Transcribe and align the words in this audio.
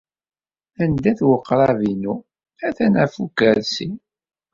Anda-t 0.83 1.19
weqrab-inu? 1.29 2.15
Atan 2.67 2.93
ɣef 3.01 3.13
ukersi. 3.23 3.89